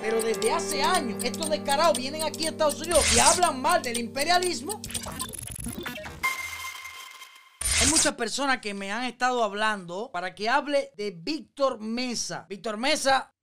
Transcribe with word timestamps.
Pero 0.00 0.22
desde 0.22 0.52
hace 0.52 0.82
años, 0.82 1.22
estos 1.22 1.50
descarados 1.50 1.98
vienen 1.98 2.22
aquí 2.22 2.46
a 2.46 2.50
Estados 2.50 2.80
Unidos 2.80 3.04
y 3.14 3.18
hablan 3.18 3.60
mal 3.60 3.82
del 3.82 3.98
imperialismo. 3.98 4.80
Hay 7.80 7.88
muchas 7.88 8.14
personas 8.14 8.60
que 8.60 8.74
me 8.74 8.90
han 8.90 9.04
estado 9.04 9.44
hablando 9.44 10.10
para 10.12 10.34
que 10.34 10.48
hable 10.48 10.92
de 10.96 11.10
Víctor 11.10 11.78
Mesa. 11.80 12.46
Víctor 12.48 12.76
Mesa, 12.78 13.34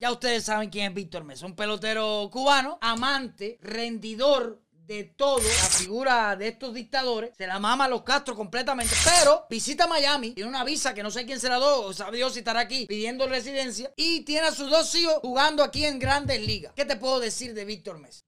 ya 0.00 0.10
ustedes 0.10 0.44
saben 0.44 0.70
quién 0.70 0.86
es 0.86 0.94
Víctor 0.94 1.24
Mesa, 1.24 1.46
un 1.46 1.54
pelotero 1.54 2.28
cubano, 2.32 2.78
amante, 2.80 3.58
rendidor 3.62 4.62
de 4.88 5.04
todo, 5.04 5.42
la 5.42 5.68
figura 5.68 6.34
de 6.34 6.48
estos 6.48 6.72
dictadores, 6.72 7.36
se 7.36 7.46
la 7.46 7.58
mama 7.58 7.84
a 7.84 7.88
los 7.88 8.02
Castro 8.02 8.34
completamente, 8.34 8.94
pero 9.04 9.44
visita 9.50 9.86
Miami, 9.86 10.32
tiene 10.32 10.48
una 10.48 10.64
visa 10.64 10.94
que 10.94 11.02
no 11.02 11.10
sé 11.10 11.26
quién 11.26 11.38
se 11.38 11.50
la 11.50 11.58
dio, 11.58 11.82
o 11.82 11.92
sabe 11.92 12.16
Dios 12.16 12.32
si 12.32 12.38
estará 12.38 12.60
aquí 12.60 12.86
pidiendo 12.86 13.28
residencia, 13.28 13.92
y 13.96 14.22
tiene 14.22 14.46
a 14.46 14.50
sus 14.52 14.70
dos 14.70 14.94
hijos 14.94 15.16
jugando 15.20 15.62
aquí 15.62 15.84
en 15.84 15.98
grandes 15.98 16.40
ligas. 16.40 16.72
¿Qué 16.74 16.86
te 16.86 16.96
puedo 16.96 17.20
decir 17.20 17.52
de 17.52 17.66
Víctor 17.66 17.98
Mesa? 17.98 18.24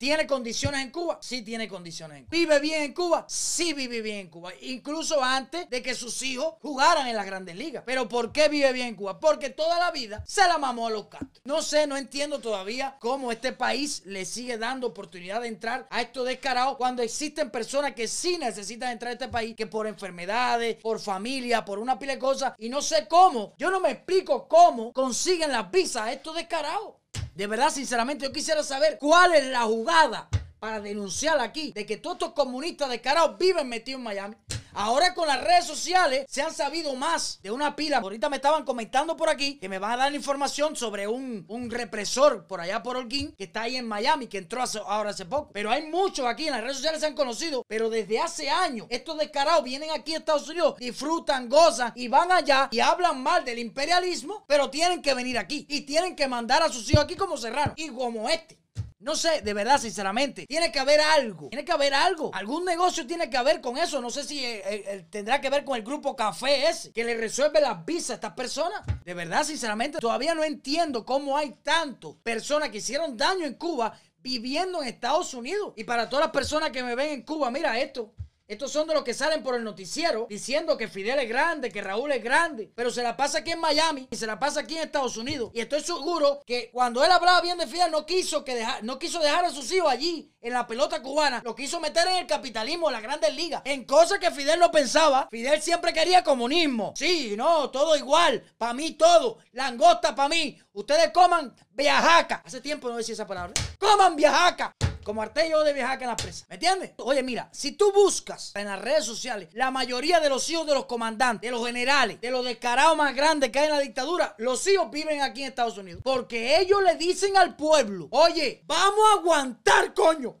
¿Tiene 0.00 0.26
condiciones 0.26 0.80
en 0.80 0.90
Cuba? 0.90 1.18
Sí 1.20 1.42
tiene 1.42 1.68
condiciones 1.68 2.16
en 2.16 2.24
Cuba. 2.24 2.30
¿Vive 2.34 2.58
bien 2.60 2.82
en 2.84 2.94
Cuba? 2.94 3.26
Sí 3.28 3.74
vive 3.74 4.00
bien 4.00 4.16
en 4.16 4.28
Cuba. 4.30 4.50
Incluso 4.62 5.22
antes 5.22 5.68
de 5.68 5.82
que 5.82 5.94
sus 5.94 6.22
hijos 6.22 6.54
jugaran 6.62 7.06
en 7.06 7.16
las 7.16 7.26
grandes 7.26 7.54
ligas. 7.54 7.82
¿Pero 7.84 8.08
por 8.08 8.32
qué 8.32 8.48
vive 8.48 8.72
bien 8.72 8.86
en 8.86 8.96
Cuba? 8.96 9.20
Porque 9.20 9.50
toda 9.50 9.78
la 9.78 9.90
vida 9.90 10.24
se 10.26 10.48
la 10.48 10.56
mamó 10.56 10.86
a 10.86 10.90
los 10.90 11.08
Castro. 11.08 11.42
No 11.44 11.60
sé, 11.60 11.86
no 11.86 11.98
entiendo 11.98 12.38
todavía 12.38 12.96
cómo 12.98 13.30
este 13.30 13.52
país 13.52 14.00
le 14.06 14.24
sigue 14.24 14.56
dando 14.56 14.86
oportunidad 14.86 15.42
de 15.42 15.48
entrar 15.48 15.86
a 15.90 16.00
estos 16.00 16.24
descarados 16.24 16.78
cuando 16.78 17.02
existen 17.02 17.50
personas 17.50 17.92
que 17.92 18.08
sí 18.08 18.38
necesitan 18.38 18.92
entrar 18.92 19.10
a 19.10 19.12
este 19.12 19.28
país, 19.28 19.54
que 19.54 19.66
por 19.66 19.86
enfermedades, 19.86 20.76
por 20.76 20.98
familia, 20.98 21.62
por 21.62 21.78
una 21.78 21.98
pila 21.98 22.14
de 22.14 22.18
cosas, 22.18 22.54
y 22.56 22.70
no 22.70 22.80
sé 22.80 23.06
cómo. 23.06 23.52
Yo 23.58 23.70
no 23.70 23.80
me 23.80 23.90
explico 23.90 24.48
cómo 24.48 24.94
consiguen 24.94 25.52
las 25.52 25.70
visas 25.70 26.04
a 26.04 26.12
estos 26.14 26.36
descarados. 26.36 26.99
De 27.40 27.46
verdad, 27.46 27.70
sinceramente, 27.70 28.26
yo 28.26 28.32
quisiera 28.34 28.62
saber 28.62 28.98
cuál 29.00 29.32
es 29.32 29.46
la 29.46 29.62
jugada 29.62 30.28
para 30.58 30.78
denunciar 30.78 31.40
aquí 31.40 31.72
de 31.72 31.86
que 31.86 31.96
todos 31.96 32.16
estos 32.16 32.34
comunistas 32.34 32.90
descarados 32.90 33.38
viven 33.38 33.66
metidos 33.66 33.98
en 33.98 34.04
Miami. 34.04 34.36
Ahora 34.72 35.14
con 35.14 35.26
las 35.26 35.42
redes 35.42 35.66
sociales 35.66 36.26
se 36.28 36.42
han 36.42 36.54
sabido 36.54 36.94
más 36.94 37.40
de 37.42 37.50
una 37.50 37.74
pila. 37.74 37.98
Ahorita 37.98 38.28
me 38.28 38.36
estaban 38.36 38.64
comentando 38.64 39.16
por 39.16 39.28
aquí 39.28 39.58
que 39.58 39.68
me 39.68 39.78
van 39.78 39.92
a 39.92 39.96
dar 39.96 40.14
información 40.14 40.76
sobre 40.76 41.08
un, 41.08 41.46
represor 41.70 42.46
por 42.46 42.60
allá 42.60 42.82
por 42.82 42.96
Holguín 42.96 43.32
que 43.36 43.44
está 43.44 43.62
ahí 43.62 43.76
en 43.76 43.86
Miami, 43.86 44.26
que 44.26 44.38
entró 44.38 44.62
ahora 44.86 45.10
hace 45.10 45.24
poco. 45.24 45.50
Pero 45.52 45.70
hay 45.70 45.86
muchos 45.86 46.26
aquí 46.26 46.46
en 46.46 46.52
las 46.52 46.62
redes 46.62 46.76
sociales 46.76 47.00
se 47.00 47.06
han 47.06 47.14
conocido, 47.14 47.64
pero 47.66 47.90
desde 47.90 48.20
hace 48.20 48.48
años 48.50 48.86
estos 48.90 49.18
descarados 49.18 49.64
vienen 49.64 49.90
aquí 49.90 50.14
a 50.14 50.18
Estados 50.18 50.48
Unidos, 50.48 50.76
disfrutan, 50.78 51.48
gozan 51.48 51.92
y 51.94 52.08
van 52.08 52.30
allá 52.32 52.68
y 52.70 52.80
hablan 52.80 53.22
mal 53.22 53.44
del 53.44 53.58
imperialismo, 53.58 54.44
pero 54.46 54.70
tienen 54.70 55.02
que 55.02 55.14
venir 55.14 55.38
aquí 55.38 55.66
y 55.68 55.82
tienen 55.82 56.14
que 56.14 56.28
mandar 56.28 56.62
a 56.62 56.68
sus 56.68 56.88
hijos 56.90 57.04
aquí 57.04 57.16
como 57.16 57.36
Serrano 57.36 57.72
y 57.76 57.88
como 57.88 58.28
este. 58.28 58.59
No 59.00 59.16
sé, 59.16 59.40
de 59.40 59.54
verdad, 59.54 59.80
sinceramente. 59.80 60.44
Tiene 60.46 60.70
que 60.70 60.78
haber 60.78 61.00
algo. 61.00 61.48
Tiene 61.48 61.64
que 61.64 61.72
haber 61.72 61.94
algo. 61.94 62.30
Algún 62.34 62.66
negocio 62.66 63.06
tiene 63.06 63.30
que 63.30 63.38
haber 63.38 63.62
con 63.62 63.78
eso. 63.78 63.98
No 64.02 64.10
sé 64.10 64.24
si 64.24 64.44
eh, 64.44 64.62
eh, 64.64 65.06
tendrá 65.08 65.40
que 65.40 65.48
ver 65.48 65.64
con 65.64 65.76
el 65.76 65.82
grupo 65.82 66.14
Café 66.14 66.68
ese, 66.68 66.92
que 66.92 67.02
le 67.02 67.16
resuelve 67.16 67.62
las 67.62 67.84
visas 67.86 68.10
a 68.10 68.14
estas 68.14 68.32
personas. 68.34 68.82
De 69.02 69.14
verdad, 69.14 69.44
sinceramente, 69.44 70.00
todavía 70.00 70.34
no 70.34 70.44
entiendo 70.44 71.06
cómo 71.06 71.38
hay 71.38 71.52
tantas 71.62 72.12
personas 72.22 72.68
que 72.68 72.78
hicieron 72.78 73.16
daño 73.16 73.46
en 73.46 73.54
Cuba 73.54 73.98
viviendo 74.18 74.82
en 74.82 74.88
Estados 74.88 75.32
Unidos. 75.32 75.72
Y 75.76 75.84
para 75.84 76.10
todas 76.10 76.26
las 76.26 76.32
personas 76.32 76.70
que 76.70 76.82
me 76.82 76.94
ven 76.94 77.10
en 77.10 77.22
Cuba, 77.22 77.50
mira 77.50 77.80
esto. 77.80 78.12
Estos 78.50 78.72
son 78.72 78.88
de 78.88 78.94
los 78.94 79.04
que 79.04 79.14
salen 79.14 79.44
por 79.44 79.54
el 79.54 79.62
noticiero 79.62 80.26
diciendo 80.28 80.76
que 80.76 80.88
Fidel 80.88 81.20
es 81.20 81.28
grande, 81.28 81.70
que 81.70 81.80
Raúl 81.80 82.10
es 82.10 82.20
grande, 82.20 82.68
pero 82.74 82.90
se 82.90 83.00
la 83.00 83.16
pasa 83.16 83.38
aquí 83.38 83.52
en 83.52 83.60
Miami 83.60 84.08
y 84.10 84.16
se 84.16 84.26
la 84.26 84.40
pasa 84.40 84.58
aquí 84.58 84.76
en 84.76 84.82
Estados 84.82 85.16
Unidos. 85.16 85.52
Y 85.54 85.60
estoy 85.60 85.82
seguro 85.82 86.40
que 86.44 86.68
cuando 86.72 87.04
él 87.04 87.12
hablaba 87.12 87.40
bien 87.42 87.58
de 87.58 87.68
Fidel 87.68 87.92
no 87.92 88.04
quiso, 88.04 88.44
que 88.44 88.56
dejar, 88.56 88.82
no 88.82 88.98
quiso 88.98 89.20
dejar 89.20 89.44
a 89.44 89.50
sus 89.50 89.70
hijos 89.70 89.88
allí 89.88 90.32
en 90.40 90.52
la 90.52 90.66
pelota 90.66 91.00
cubana, 91.00 91.40
lo 91.44 91.54
quiso 91.54 91.78
meter 91.78 92.08
en 92.08 92.16
el 92.16 92.26
capitalismo, 92.26 92.88
en 92.88 92.94
las 92.94 93.02
grandes 93.02 93.32
ligas, 93.36 93.62
en 93.64 93.84
cosas 93.84 94.18
que 94.18 94.32
Fidel 94.32 94.58
no 94.58 94.72
pensaba. 94.72 95.28
Fidel 95.30 95.62
siempre 95.62 95.92
quería 95.92 96.24
comunismo. 96.24 96.92
Sí, 96.96 97.34
no, 97.36 97.70
todo 97.70 97.96
igual, 97.96 98.42
para 98.58 98.74
mí 98.74 98.94
todo, 98.94 99.38
langosta 99.52 100.12
para 100.16 100.28
mí. 100.28 100.58
Ustedes 100.72 101.12
coman 101.12 101.54
viajaca. 101.70 102.42
Hace 102.44 102.60
tiempo 102.60 102.88
no 102.88 102.96
decía 102.96 103.12
esa 103.12 103.28
palabra. 103.28 103.54
Coman 103.78 104.16
viajaca 104.16 104.74
como 105.02 105.22
Artello 105.22 105.62
de 105.62 105.72
viajar 105.72 106.00
en 106.02 106.08
la 106.08 106.16
presa. 106.16 106.46
¿Me 106.48 106.54
entiendes? 106.54 106.92
Oye, 106.98 107.22
mira, 107.22 107.48
si 107.52 107.72
tú 107.72 107.92
buscas 107.92 108.52
en 108.54 108.66
las 108.66 108.80
redes 108.80 109.04
sociales 109.04 109.48
la 109.52 109.70
mayoría 109.70 110.20
de 110.20 110.28
los 110.28 110.48
hijos 110.50 110.66
de 110.66 110.74
los 110.74 110.86
comandantes, 110.86 111.48
de 111.48 111.56
los 111.56 111.66
generales, 111.66 112.20
de 112.20 112.30
los 112.30 112.44
descarados 112.44 112.96
más 112.96 113.14
grandes 113.14 113.50
que 113.50 113.58
hay 113.58 113.66
en 113.66 113.72
la 113.72 113.80
dictadura, 113.80 114.34
los 114.38 114.66
hijos 114.66 114.90
viven 114.90 115.22
aquí 115.22 115.42
en 115.42 115.48
Estados 115.48 115.78
Unidos. 115.78 116.02
Porque 116.04 116.58
ellos 116.58 116.82
le 116.82 116.96
dicen 116.96 117.36
al 117.36 117.56
pueblo, 117.56 118.08
oye, 118.10 118.62
vamos 118.66 119.00
a 119.10 119.18
aguantar, 119.18 119.94
coño 119.94 120.40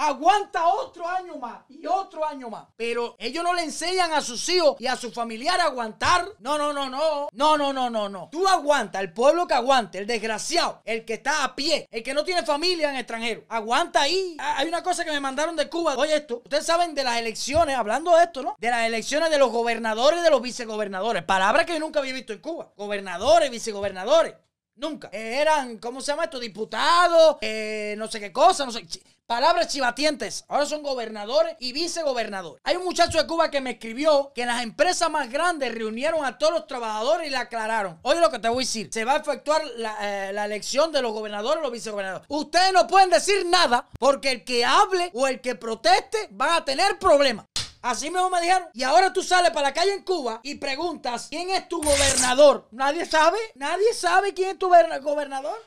aguanta 0.00 0.66
otro 0.66 1.06
año 1.06 1.36
más 1.36 1.60
y 1.68 1.86
otro 1.86 2.24
año 2.24 2.48
más. 2.48 2.66
Pero 2.76 3.16
ellos 3.18 3.44
no 3.44 3.52
le 3.52 3.62
enseñan 3.62 4.12
a 4.12 4.22
sus 4.22 4.48
hijos 4.48 4.76
y 4.78 4.86
a 4.86 4.96
su 4.96 5.12
familiar 5.12 5.60
a 5.60 5.64
aguantar. 5.64 6.26
No, 6.38 6.56
no, 6.56 6.72
no, 6.72 6.88
no. 6.88 7.28
No, 7.32 7.58
no, 7.58 7.72
no, 7.72 7.90
no, 7.90 8.08
no. 8.08 8.28
Tú 8.32 8.48
aguanta, 8.48 9.00
el 9.00 9.12
pueblo 9.12 9.46
que 9.46 9.54
aguante, 9.54 9.98
el 9.98 10.06
desgraciado, 10.06 10.80
el 10.84 11.04
que 11.04 11.14
está 11.14 11.44
a 11.44 11.54
pie, 11.54 11.86
el 11.90 12.02
que 12.02 12.14
no 12.14 12.24
tiene 12.24 12.44
familia 12.44 12.90
en 12.90 12.96
extranjero. 12.96 13.44
Aguanta 13.48 14.02
ahí. 14.02 14.36
Ah, 14.40 14.56
hay 14.58 14.68
una 14.68 14.82
cosa 14.82 15.04
que 15.04 15.10
me 15.10 15.20
mandaron 15.20 15.54
de 15.56 15.68
Cuba. 15.68 15.94
Oye, 15.96 16.16
esto. 16.16 16.40
Ustedes 16.44 16.64
saben 16.64 16.94
de 16.94 17.04
las 17.04 17.18
elecciones, 17.18 17.76
hablando 17.76 18.16
de 18.16 18.24
esto, 18.24 18.42
¿no? 18.42 18.56
De 18.58 18.70
las 18.70 18.86
elecciones 18.86 19.30
de 19.30 19.38
los 19.38 19.50
gobernadores 19.50 20.20
y 20.20 20.22
de 20.22 20.30
los 20.30 20.40
vicegobernadores. 20.40 21.22
Palabra 21.24 21.66
que 21.66 21.74
yo 21.74 21.80
nunca 21.80 22.00
había 22.00 22.14
visto 22.14 22.32
en 22.32 22.40
Cuba. 22.40 22.72
Gobernadores, 22.76 23.50
vicegobernadores. 23.50 24.34
Nunca. 24.76 25.08
Eran, 25.12 25.78
¿cómo 25.78 26.00
se 26.00 26.12
llama 26.12 26.24
esto? 26.24 26.38
Diputados, 26.38 27.36
eh, 27.40 27.94
no 27.98 28.08
sé 28.08 28.18
qué 28.20 28.32
cosa, 28.32 28.64
no 28.64 28.72
sé. 28.72 28.86
Palabras 29.30 29.68
chivatientes. 29.68 30.44
Ahora 30.48 30.66
son 30.66 30.82
gobernadores 30.82 31.54
y 31.60 31.72
vicegobernadores. 31.72 32.60
Hay 32.64 32.74
un 32.74 32.82
muchacho 32.82 33.16
de 33.16 33.28
Cuba 33.28 33.48
que 33.48 33.60
me 33.60 33.70
escribió 33.70 34.32
que 34.34 34.44
las 34.44 34.60
empresas 34.64 35.08
más 35.08 35.30
grandes 35.30 35.72
reunieron 35.72 36.24
a 36.24 36.36
todos 36.36 36.52
los 36.52 36.66
trabajadores 36.66 37.28
y 37.28 37.30
le 37.30 37.36
aclararon. 37.36 38.00
Oye 38.02 38.18
lo 38.18 38.28
que 38.32 38.40
te 38.40 38.48
voy 38.48 38.64
a 38.64 38.66
decir. 38.66 38.88
Se 38.92 39.04
va 39.04 39.12
a 39.12 39.18
efectuar 39.18 39.62
la, 39.76 39.96
eh, 40.02 40.32
la 40.32 40.46
elección 40.46 40.90
de 40.90 41.00
los 41.00 41.12
gobernadores 41.12 41.60
y 41.60 41.62
los 41.62 41.70
vicegobernadores. 41.70 42.26
Ustedes 42.28 42.72
no 42.72 42.88
pueden 42.88 43.10
decir 43.10 43.46
nada 43.46 43.86
porque 44.00 44.32
el 44.32 44.44
que 44.44 44.64
hable 44.64 45.12
o 45.14 45.28
el 45.28 45.40
que 45.40 45.54
proteste 45.54 46.26
van 46.32 46.54
a 46.54 46.64
tener 46.64 46.98
problemas. 46.98 47.46
Así 47.82 48.10
mismo 48.10 48.28
me 48.30 48.40
dijeron. 48.40 48.68
Y 48.74 48.82
ahora 48.82 49.12
tú 49.12 49.22
sales 49.22 49.50
para 49.50 49.68
la 49.68 49.74
calle 49.74 49.94
en 49.94 50.02
Cuba 50.02 50.40
y 50.42 50.56
preguntas 50.56 51.28
quién 51.30 51.50
es 51.50 51.68
tu 51.68 51.82
gobernador. 51.82 52.68
Nadie 52.70 53.06
sabe. 53.06 53.38
Nadie 53.54 53.94
sabe 53.94 54.34
quién 54.34 54.50
es 54.50 54.58
tu 54.58 54.68
gobernador. 54.68 55.58